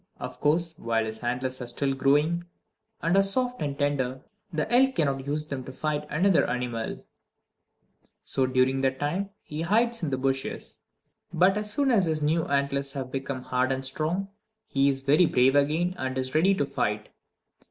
[0.19, 2.45] Of course, while his antlers are still growing,
[3.03, 7.05] and are soft and tender, the elk cannot use them to fight another animal;
[8.23, 10.79] so during that time he hides in the bushes.
[11.31, 14.29] But as soon as his new antlers have become hard and strong,
[14.65, 17.09] he is very brave again, and is ready to fight!